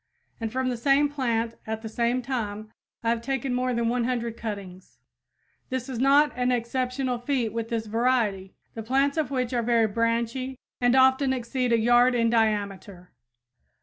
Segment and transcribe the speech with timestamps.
[0.39, 4.35] And from the same plant at the same time I have taken more than 100
[4.35, 4.97] cuttings.
[5.69, 9.85] This is not an exceptional feat with this variety, the plants of which are very
[9.85, 13.11] branchy and often exceed a yard in diameter.